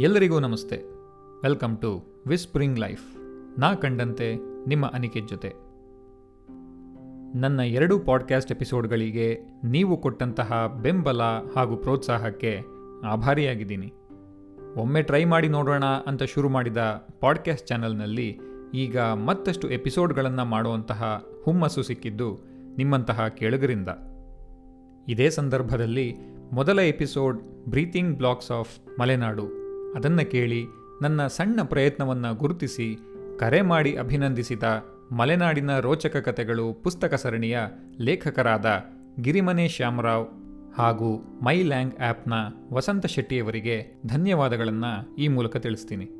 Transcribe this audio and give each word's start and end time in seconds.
ಎಲ್ಲರಿಗೂ 0.00 0.40
ನಮಸ್ತೆ. 0.40 0.76
Welcome 1.42 1.78
to 1.78 2.04
ವಿಸ್ಪ್ರಿಂಗ್ 2.26 2.78
life 2.78 3.16
ನಾ 3.60 3.74
ಕಂಡಂತೆ 3.74 4.36
ನಿಮ್ಮ 4.68 4.86
ಅನಿಕೆ 4.86 5.20
ಜೊತೆ. 5.20 5.48
ನನ್ನ 7.38 7.60
ಎರಡು 7.60 7.98
ಪಾಡ್ಕ್ಯಾಸ್ಟ್ 7.98 8.52
ಎಪಿಸೋಡ್ಗಳಿಗೆ 8.52 9.38
ನೀವು 9.64 9.96
ಕೊಟ್ಟಂತಹ 9.96 10.78
ಬೆಂಬಲ 10.82 11.22
ಹಾಗೂ 11.56 11.76
ಪ್ರೋತ್ಸಾಹಕ್ಕೆ 11.76 12.60
ಆಭಾರಿಯಾಗಿದ್ದೀನಿ. 13.06 13.92
ಒಮ್ಮೆ 14.76 15.02
ಟ್ರೈ 15.02 15.24
ಮಾಡಿ 15.24 15.48
ನೋಡೋಣ 15.48 15.84
ಅಂತ 15.84 16.22
ಶುರು 16.22 16.48
ಮಾಡಿದ 16.48 17.06
ಪಾಡ್ಕ್ಯಾಸ್ಟ್ 17.20 17.66
ಚಾನಲ್ನಲ್ಲಿ 17.66 18.40
ಈಗ 18.74 18.98
ಮತ್ತಷ್ಟು 18.98 19.70
ಎಪಿಸೋಡ್ಗಳನ್ನು 19.70 20.44
ಮಾಡುವಂತಹ 20.44 21.24
ಹುಮ್ಮಸ್ಸು 21.44 21.82
ಸಿಕ್ಕಿದ್ದು 21.82 22.38
ನಿಮ್ಮಂತಹ 22.76 23.28
ಕೇಳುಗರಿಂದ. 23.28 23.88
ಇದೇ 25.08 25.30
ಸಂದರ್ಭದಲ್ಲಿ 25.30 26.16
ಮೊದಲ 26.52 26.78
episode 26.78 27.40
breathing 27.68 28.16
blocks 28.16 28.50
of 28.50 29.00
Malenadu 29.00 29.65
ಅದನ್ನು 29.96 30.30
ಕೇಳಿ 30.30 30.66
ನನ್ನ 31.02 31.26
ಸಣ್ಣ 31.26 31.62
ಪ್ರಯತ್ನವನ್ನು 31.62 32.34
ಗುರುತಿಸಿ 32.34 32.98
ಕರೆ 33.38 33.62
ಮಾಡಿ 33.62 33.96
ಅಭಿನಂದಿಸಿದ 33.96 34.62
ಮಲೆನಾಡಿನ 35.12 35.78
ರೋಚಕ 35.78 36.16
ಕಥೆಗಳು 36.16 36.72
ಪುಸ್ತಕ 36.72 37.14
ಸರಣಿಯ 37.14 37.58
ಲೇಖಕರಾದ 38.00 38.66
ಗಿರಿಮನೆ 39.20 39.68
ಶ್ಯಾಮರಾವ್ 39.68 40.26
ಹಾಗೂ 40.74 41.16
ಮೈ 41.16 41.62
ಲ್ಯಾಂಗ್ 41.62 41.94
ಆ್ಯಪ್ನ 42.00 42.32
ವಸಂತ 42.72 43.06
ಶೆಟ್ಟಿಯವರಿಗೆ 43.06 44.02
ಧನ್ಯವಾದಗಳನ್ನು 44.06 45.14
ಈ 45.14 45.28
ಮೂಲಕ 45.28 45.56
ತಿಳಿಸ್ತೀನಿ. 45.56 46.10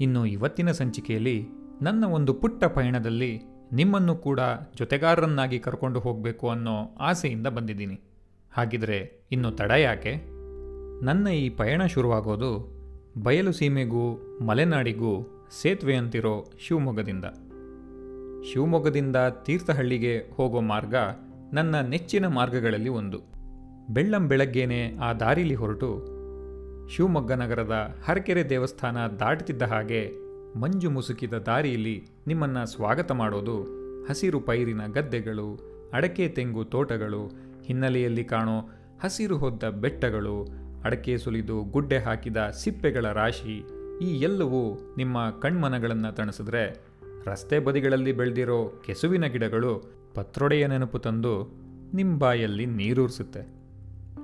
ಇನ್ನು 0.00 0.26
ಇವತ್ತಿನ 0.26 0.72
ಸಂಚಿಕೆಯಲ್ಲಿ 0.72 1.46
ನನ್ನ 1.82 2.04
ಒಂದು 2.04 2.34
ಪುಟ್ಟ 2.34 2.64
ಪಯಣದಲ್ಲಿ 2.64 3.40
ನಿಮ್ಮನ್ನು 3.72 4.16
ಕೂಡ 4.16 4.40
ಜೊತೆಗಾರರನ್ನಾಗಿ 4.78 5.58
ಕರ್ಕೊಂಡು 5.58 6.00
ಹೋಗಬೇಕು 6.00 6.50
ಅನ್ನೋ 6.50 6.96
ಆಸೆಯಿಂದ 7.00 7.46
ಬಂದಿದ್ದೀನಿ. 7.46 8.00
ಹಾಗಿದ್ರೆ 8.52 9.26
ಇನ್ನು 9.32 9.50
ತಡ 9.50 9.70
ಯಾಕೆ? 9.70 10.14
ನನ್ನ 11.04 11.28
ಈ 11.28 11.48
ಪಯಣ 11.48 11.86
ಶುರುವಾಗೋದು 11.86 12.75
ಬಯಲು 13.22 13.52
ಸೀಮೆಗೂ 13.52 14.18
ಮಲೆನಾಡಿಗೂ 14.46 15.44
ಸೇತುವೆ 15.62 15.96
ಅಂತಿರೋ 15.96 16.52
ಶಿವಮೊಗ್ಗದಿಂದ. 16.58 17.24
ಶಿವಮೊಗ್ಗದಿಂದ 18.52 19.16
ತೀರ್ಥಹಳ್ಳಿಗೆ 19.44 20.18
ಹೋಗೋ 20.18 20.60
ಮಾರ್ಗ 20.60 20.94
ನನ್ನ 21.52 21.80
ನೆಚ್ಚಿನ 21.80 22.26
ಮಾರ್ಗಗಳಲ್ಲಿ 22.26 22.88
ಒಂದು. 22.88 23.20
ಬೆಳ್ಳಂ 23.90 24.28
ಬೆಳಗ್ಗೇನೆ 24.28 24.96
ಆ 24.96 25.12
ದಾರಿಲಿ 25.12 25.54
ಹೊರಟು 25.54 25.90
ಶಿವಮೊಗ್ಗ 26.88 27.32
ನಗರದ 27.32 27.98
ಹರಕೆರೆ 28.04 28.50
ದೇವಸ್ಥಾನ 28.50 29.06
ದಾಟುತ್ತಿದ್ದ 29.06 29.62
ಹಾಗೆ 29.62 30.10
ಮಂಜು 30.58 30.90
ಮುಸುಕಿದ 30.90 31.32
ದಾರಿಯಲ್ಲಿ 31.32 32.08
ನಿಮ್ಮನ್ನು 32.26 32.66
ಸ್ವಾಗತ 32.66 33.12
ಮಾಡೋದು 33.12 33.62
ಹಸಿರು 34.04 34.40
ಪೈರಿನ 34.40 34.86
ಗದ್ದೆಗಳು, 34.86 35.58
ಅಡಕೆ 35.92 36.28
ತೆಂಗು 36.28 36.64
ತೋಟಗಳು, 36.64 37.30
ಹಿನ್ನೆಲೆಯಲ್ಲಿ 37.64 38.24
ಕಾಣೋ 38.24 38.70
ಹಸಿರು 39.04 39.38
ಹೊದ್ದ 39.38 39.64
ಬೆಟ್ಟಗಳು 39.64 40.65
ಅಡಕೆ 40.86 41.18
ಸುಲಿದು 41.18 41.56
ಗುಡ್ಡೆ 41.62 41.98
ಹಾಕಿದ 41.98 42.36
ಸಿಪ್ಪೆಗಳ 42.58 43.06
ರಾಶಿ, 43.12 43.56
ಈ 44.02 44.08
ಎಲ್ಲವೂ 44.20 44.62
ನಿಮ್ಮ 44.96 45.16
ಕಣ್ಮನಗಳನ್ನು 45.42 46.14
ತಣಿಸಿದ್ರೆ 46.14 46.64
ರಸ್ತೆ 47.26 47.58
ಬದಿಗಳಲ್ಲಿ 47.58 48.12
ಬೆಳೆದಿರೋ 48.12 48.58
ಕೆಸುವಿನ 48.86 49.26
ಗಿಡಗಳು 49.26 49.72
ಪತ್ರೊಡೆಯ 50.14 50.66
ನೆನಪು 50.66 50.98
ತಂದು 50.98 51.34
ನಿಮ್ಮ 51.94 52.18
ಬಾಯಲ್ಲಿ 52.18 52.66
ನೀರೂರಿಸುತ್ತೆ. 52.66 53.42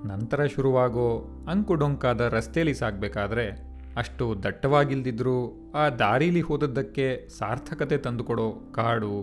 ನಂತರ 0.08 0.46
ಶುರುವಾಗೋ 0.46 1.08
ಅಂಕುಡೊಂಕಾದ 1.50 2.20
ರಸ್ತೆಯಲ್ಲಿ 2.20 2.74
ಸಾಗಬೇಕಾದ್ರೆ 2.74 3.46
ಅಷ್ಟು 3.96 4.42
ದಟ್ಟವಾಗಿಲ್ದಿದ್ರೂ 4.42 5.36
ಆ 5.74 5.88
ದಾರೀಲಿ 5.88 6.40
ಹೋದದ್ದಕ್ಕೆ 6.40 7.28
ಸಾರ್ಥಕತೆ 7.38 7.96
ತಂದುಕೊಡೋ 7.96 8.46
ಕಾಡು, 8.74 9.14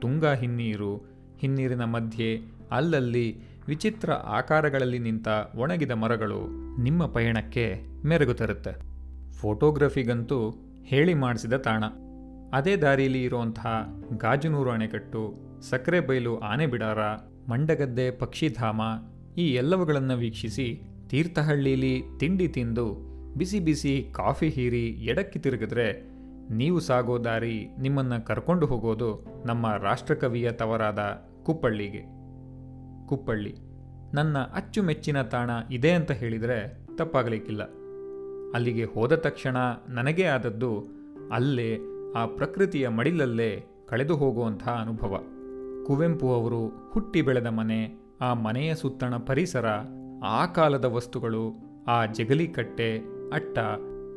ತುಂಗ 0.00 0.26
ಹಿನ್ನೀರು, 0.26 0.92
ಹಿನ್ನೀರಿನ 1.38 1.84
ಮಧ್ಯೆ 1.84 2.30
ಅಲ್ಲಲ್ಲಿ 2.70 3.26
ವಿಚಿತ್ರ 3.66 4.12
ಆಕಾರಗಳಲ್ಲಿ 4.12 4.98
ನಿಂತ 4.98 5.28
ಒಣಗಿದ 5.54 5.90
ಮರಗಳು 5.90 6.40
ನಿಮ್ಮ 6.82 7.06
ಪಯಣಕ್ಕೆ 7.06 7.82
ಮೆರುಗು 8.04 8.34
ತರುತ್ತೆ. 8.34 8.72
ಫೋಟೋಗ್ರಫಿಗಂತೂ 9.32 10.50
ಹೇಳಿ 10.84 11.14
ಮಾಡಿಸಿದ 11.14 11.52
ತಾಣ. 11.52 11.84
ಅದೇ 12.52 12.76
ದಾರಿಯಲ್ಲಿ 12.76 13.24
ಇರುವಂತಹ 13.24 13.88
ಗಾಜನೂರು 14.16 14.70
ಅಣೆಕಟ್ಟು, 14.70 15.34
ಸಕ್ಕರೆ 15.70 16.00
ಬೈಲು 16.00 16.38
ಆನೆ 16.38 16.66
ಬಿಡಾರ, 16.66 16.98
ಮಂಡಗದ್ದೆ 17.48 18.10
ಪಕ್ಷಿಧಾಮ 18.10 18.80
ಈ 19.36 19.52
ಎಲ್ಲವುಗಳನ್ನು 19.52 20.16
ವೀಕ್ಷಿಸಿ 20.16 20.82
ತೀರ್ಥಹಳ್ಳಿಲಿ 21.08 22.02
ತಿಂಡಿ 22.18 22.48
ತಿಂದು 22.48 23.10
ಬಿಸಿ 23.36 23.60
ಬಿಸಿ 23.60 24.12
ಕಾಫಿ 24.12 24.48
ಹೀರಿ 24.48 24.86
ಎಡಕ್ಕೆ 24.86 25.38
ತಿರುಗಿದ್ರೆ 25.38 26.10
ನೀವು 26.54 26.80
ಸಾಗೋ 26.80 27.18
ದಾರಿ 27.18 27.76
ನಿಮ್ಮನ್ನು 27.80 28.24
ಕರ್ಕೊಂಡು 28.24 28.66
ಹೋಗೋದು 28.66 29.26
ನಮ್ಮ 29.46 29.76
ರಾಷ್ಟ್ರಕವಿಯ 29.76 30.52
ತವರಾದ 30.52 30.98
ಕುಪ್ಪಳ್ಳಿಗೆ. 31.42 32.19
ಕುಪ್ಪಳ್ಳಿ. 33.10 33.54
ನನ್ನ 34.14 34.38
ಅಚ್ಚುಮೆಚ್ಚಿನ 34.38 35.22
ತಾಣ 35.22 35.50
ಇದೆ 35.70 35.90
ಅಂತ 35.92 36.10
ಹೇಳಿದರೆ 36.10 36.86
ತಪ್ಪಾಗಲಿಕ್ಕಿಲ್ಲ. 36.96 37.62
ಅಲ್ಲಿಗೆ 38.54 38.84
ಹೋದ 38.84 39.14
ತಕ್ಷಣ 39.14 39.56
ನನಗೇ 39.88 40.24
ಆದದ್ದು 40.24 40.84
ಅಲ್ಲೇ 41.32 41.78
ಆ 42.16 42.26
ಪ್ರಕೃತಿಯ 42.26 42.88
ಮಡಿಲಲ್ಲೇ 42.88 43.66
ಕಳೆದು 43.88 44.16
ಹೋಗುವಂಥ 44.16 44.68
ಅನುಭವ. 44.68 45.22
ಕುವೆಂಪು 45.86 46.34
ಅವರು 46.34 46.90
ಹುಟ್ಟಿ 46.92 47.22
ಬೆಳೆದ 47.22 47.46
ಮನೆ, 47.46 48.00
ಆ 48.20 48.34
ಮನೆಯ 48.34 48.74
ಸುತ್ತಣ 48.74 49.16
ಪರಿಸರ, 49.16 49.66
ಆ 50.24 50.46
ಕಾಲದ 50.46 50.84
ವಸ್ತುಗಳು, 50.84 51.44
ಆ 51.88 52.06
ಜಗಲಿಕಟ್ಟೆ 52.06 52.98
ಅಟ್ಟ 53.32 53.58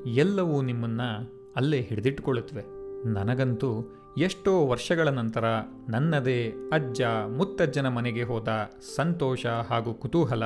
ಎಲ್ಲವೂ 0.08 0.62
ನಿಮ್ಮನ್ನು 0.62 1.10
ಅಲ್ಲೇ 1.56 1.82
ಹಿಡಿದಿಟ್ಟುಕೊಳ್ಳುತ್ತವೆ. 1.82 2.64
ನನಗಂತೂ 3.06 3.96
ಎಷ್ಟೋ 4.18 4.68
ವರ್ಷಗಳ 4.68 5.08
ನಂತರ 5.08 5.44
ನನ್ನದೇ 5.90 6.54
ಅಜ್ಜ 6.74 7.02
ಮುತ್ತಜ್ಜನ 7.38 7.88
ಮನೆಗೆ 7.88 8.24
ಹೋದ 8.24 8.48
ಸಂತೋಷ 8.96 9.46
ಹಾಗೂ 9.46 9.94
ಕುತೂಹಲ 9.94 10.44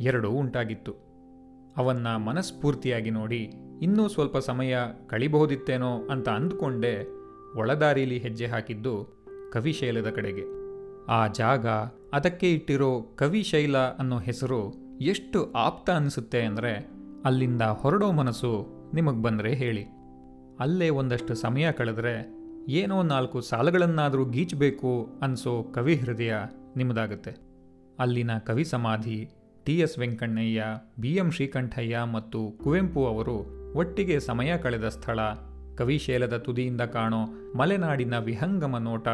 ಎರಡೂ 0.00 0.30
ಉಂಟಾಗಿತ್ತು. 0.30 0.92
ಅವನ್ನ 1.76 2.16
ಮನಸ್ಫೂರ್ತಿಯಾಗಿ 2.16 3.10
ನೋಡಿ 3.10 3.50
ಇನ್ನೂ 3.82 4.08
ಸ್ವಲ್ಪ 4.08 4.36
ಸಮಯ 4.38 4.78
ಕಳಿಬಹುದಿತ್ತೇನೋ 5.06 6.08
ಅಂತ 6.10 6.28
ಅಂದುಕೊಂಡೆ 6.28 7.18
ಒಳದಾರಿಲಿ 7.58 8.18
ಹೆಜ್ಜೆ 8.18 8.46
ಹಾಕಿದ್ದು 8.46 9.22
ಕವಿಶೈಲದ 9.52 10.10
ಕಡೆಗೆ. 10.10 10.42
ಆ 11.06 11.26
ಜಾಗ 11.26 11.66
ಅದಕ್ಕೆ 12.12 12.52
ಇಟ್ಟಿರೋ 12.52 13.02
ಕವಿಶೈಲ 13.16 13.78
ಅನ್ನೋ 13.78 14.18
ಹೆಸರು 14.18 14.74
ಎಷ್ಟು 15.00 15.52
ಆಪ್ತ 15.52 15.90
ಅನಿಸುತ್ತೆ 15.90 16.42
ಅಂದರೆ 16.42 16.90
ಅಲ್ಲಿಂದ 17.24 17.62
ಹೊರಡೋ 17.62 18.12
ಮನಸ್ಸು 18.12 18.66
ನಿಮಗೆ 18.94 19.22
ಬಂದರೆ 19.22 19.54
ಹೇಳಿ. 19.54 19.97
ಅಲ್ಲೇ 20.60 20.88
ಒಂದಷ್ಟು 20.88 21.34
ಸಮಯ 21.34 21.72
ಕಳೆದರೆ 21.72 22.38
ಏನೋ 22.68 23.02
ನಾಲ್ಕು 23.02 23.40
ಸಾಲುಗಳನ್ನಾದರೂ 23.40 24.24
ಗೀಚಬೇಕು 24.24 25.08
ಅನ್ಸೋ 25.22 25.62
ಕವಿ 25.62 25.96
ಹೃದಯ 25.96 26.34
ನಿಮ್ಮದಾಗುತ್ತೆ. 26.76 27.30
ಅಲ್ಲಿನ 27.98 28.38
ಕವಿ 28.38 28.64
ಸಮಾಧಿ 28.64 29.30
T 29.64 29.78
S 29.78 29.98
Venkannaiah, 29.98 30.64
B 31.00 31.08
M 31.08 31.30
Srikantaiah 31.30 31.98
ಮತ್ತು 32.12 32.50
ಕುವೆಂಪು 32.64 33.06
ಅವರು 33.06 33.36
ಒಟ್ಟಿಗೆ 33.72 34.20
ಸಮಯ 34.20 34.58
ಕಳೆದ 34.58 34.88
ಸ್ಥಳ 34.88 35.20
ಕವಿಶೇಲದ 35.76 36.36
ತುದಿಯಿಂದ 36.36 36.80
ಕಾಣೋ 36.80 37.24
ಮಲೆನಾಡಿನ 37.56 38.18
ವಿಹಂಗಮ 38.18 38.78
ನೋಟ 38.78 39.08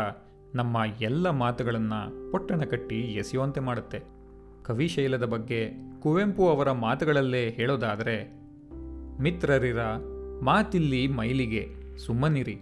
ನಮ್ಮ 0.54 0.76
ಎಲ್ಲ 1.00 1.30
ಮಾತುಗಳನ್ನು 1.30 2.30
ಪೊಟ್ಟಣ 2.30 2.62
ಕಟ್ಟಿ 2.62 2.98
ಎಸೆಯುವಂತೆ 2.98 3.60
ಮಾಡುತ್ತೆ. 3.60 4.00
ಕವಿಶೈಲದ 4.64 5.24
ಬಗ್ಗೆ 5.24 5.70
ಕುವೆಂಪು 6.00 6.48
ಅವರ 6.48 6.72
ಮಾತುಗಳಲ್ಲೇ 6.72 7.50
ಹೇಳೋದಾದರೆ, 7.50 8.32
ಮಿತ್ರರಿರ 9.20 9.78
ಮಾತಿಲ್ಲಿ 10.42 11.08
ಮೈಲಿಗೆ 11.08 11.68
ಸುಮ್ಮನಿರಿ, 11.96 12.56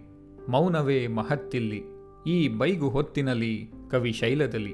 ಮೌನವೇ 0.49 1.07
ಮಹತ್ತಿಲ್ಲಿ, 1.07 1.83
ಈ 2.27 2.47
ಬೈಗು 2.47 2.89
ಹೊತ್ತಿನಲಿ 2.89 3.71
ಕವಿ 3.91 4.11
ಶೈಲದಲ್ಲಿ. 4.11 4.73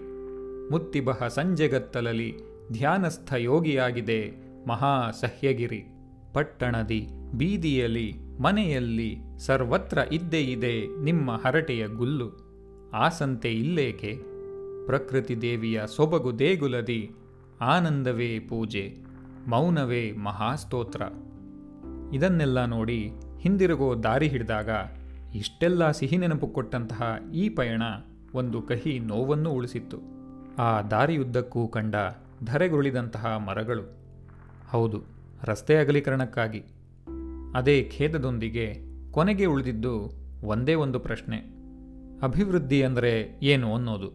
ಮುತ್ತಿಬಹ 0.72 1.28
ಸಂಜೆಗತ್ತಲಲಿ 1.28 2.34
ಧ್ಯಾನಸ್ಥ 2.72 3.34
ಯೋಗಿಯಾಗಿದೆ 3.34 4.32
ಮಹಾ 4.68 5.12
ಸಹ್ಯಗಿರಿ 5.12 5.84
ಪಟ್ಟಣದಿ 6.34 7.08
ಬೀದಿಯಲಿ 7.38 8.14
ಮನೆಯಲ್ಲಿ 8.40 9.18
ಸರ್ವತ್ರ 9.40 9.98
ಇದ್ದೇ 10.12 10.42
ಇದೆ 10.42 11.04
ನಿಮ್ಮ 11.04 11.32
ಹರಟೆಯ 11.32 11.88
ಗುಲ್ಲು. 11.88 12.50
ಆಸಂತೆ 12.94 13.54
ಇಲ್ಲೇಕೆ? 13.54 14.20
ಪ್ರಕೃತಿ 14.86 15.42
ದೇವಿಯ 15.42 15.82
ಸೊಬಗು 15.96 16.40
ದೇಗುಲದಿ, 16.40 17.12
ಆನಂದವೇ 17.62 18.40
ಪೂಜೆ, 18.40 18.96
ಮೌನವೇ 19.48 20.12
ಮಹಾಸ್ತೋತ್ರ. 20.12 21.02
ಇದನ್ನೆಲ್ಲ 22.14 22.66
ನೋಡಿ 22.66 23.12
ಹಿಂದಿರುಗೋ 23.40 23.96
ದಾರಿ 23.96 24.28
ಹಿಡಿದಾಗ 24.28 24.70
ಇಷ್ಟೆಲ್ಲ 25.36 25.92
ಸಿಹಿ 25.92 26.18
ನೆನಪು 26.18 26.48
ಕೊಟ್ಟಂತಹ 26.48 27.18
ಈ 27.34 27.50
ಪಯಣ 27.50 27.84
ಒಂದು 28.36 28.62
ಕಹಿ 28.62 29.00
ನೋವನ್ನು 29.00 29.52
ಉಳಿಸಿತ್ತು. 29.52 29.98
ಆ 30.58 30.82
ದಾರಿಯುದ್ದಕ್ಕೂ 30.82 31.68
ಕಂಡ 31.68 31.96
ಧರೆಗುಳಿದಂತಹ 32.46 33.26
ಮರಗಳು. 33.26 33.94
ಹೌದು, 34.70 35.04
ರಸ್ತೆ 35.44 35.76
ಅಗಲೀಕರಣಕ್ಕಾಗಿ. 35.76 36.64
ಅದೇ 37.56 37.92
ಖೇದದೊಂದಿಗೆ 37.98 38.76
ಕೊನೆಗೆ 39.12 39.46
ಉಳಿದಿದ್ದು 39.46 39.94
ಒಂದೇ 40.44 40.74
ಒಂದು 40.74 41.00
ಪ್ರಶ್ನೆ. 41.00 41.38
ಅಭಿವೃದ್ಧಿ 42.24 42.84
ಅಂದರೆ 42.84 43.40
ಏನು 43.42 43.76
ಅನ್ನೋದು? 43.76 44.10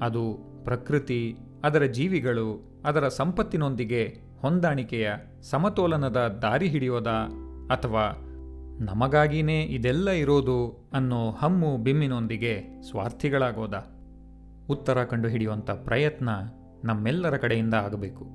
ಅದು 0.00 0.38
ಪ್ರಕೃತಿ, 0.64 1.36
ಅದರ 1.64 1.82
ಜೀವಿಗಳು, 1.82 2.72
ಅದರ 2.84 3.08
ಸಂಪತ್ತಿನೊಂದಿಗೆ 3.08 4.27
ಹೊಂದಾಣಿಕೆಯ 4.40 5.12
ಸಮತೋಲನದ 5.42 6.38
ದಾರಿ 6.42 6.68
ಹಿಡಿಯೋದ 6.68 7.06
ಅಥವಾ 7.70 8.24
ನಮಗಾಗಿನೇ 8.80 9.62
ಇದೆಲ್ಲ 9.62 10.10
ಇರೋದು 10.10 10.88
ಅನ್ನೋ 10.92 11.30
ಹಮ್ಮು 11.30 11.76
ಬಿಮ್ಮಿನೊಂದಿಗೆ 11.76 12.82
ಸ್ವಾರ್ಥಿಗಳಾಗೋದ? 12.90 13.86
ಉತ್ತರ 14.70 15.04
ಕಂಡುಹಿಡಿಯುವಂಥ 15.04 15.70
ಪ್ರಯತ್ನ 15.70 16.28
ನಮ್ಮೆಲ್ಲರ 16.84 17.36
ಕಡೆಯಿಂದ 17.36 17.74
ಆಗಬೇಕು. 17.74 18.26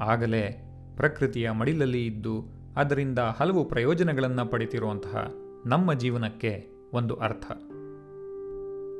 ಆಗಲೇ 0.00 0.72
ಪ್ರಕೃತಿಯ 0.96 1.50
ಮಡಿಲಲ್ಲಿ 1.50 2.06
ಇದ್ದು 2.06 2.44
ಅದರಿಂದ 2.76 3.18
ಹಲವು 3.18 3.64
ಪ್ರಯೋಜನಗಳನ್ನು 3.64 4.46
ಪಡಿತಿರುವಂತಹ 4.46 5.30
ನಮ್ಮ 5.66 5.94
ಜೀವನಕ್ಕೆ 5.94 6.68
ಒಂದು 6.92 7.14
ಅರ್ಥ. 7.14 7.52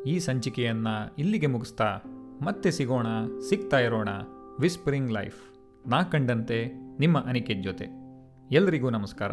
ಈ 0.07 0.19
ಸಂಚಿಕೆಯನ್ನು 0.19 1.15
ಇಲ್ಲಿಗೆ 1.19 1.47
ಮುಗಿಸ್ತಾ 1.47 1.99
ಮತ್ತೆ 2.43 2.71
ಸಿಗೋಣ, 2.71 3.07
ಸಿಗ್ತಾ 3.49 3.79
ಇರೋಣ 3.79 4.09
ವಿಸ್ಪರಿಂಗ್ 4.61 5.13
ಲೈಫ್ 5.13 5.56
ನಾ 5.89 6.03
ಕಂಡಂತೆ 6.03 6.73
ನಿಮ್ಮ 6.99 7.19
ಅನಿಕೆ 7.27 7.55
ಜೊತೆ. 7.55 7.89
ಎಲ್ರಿಗೂ 8.53 8.91
ನಮಸ್ಕಾರ. 8.91 9.31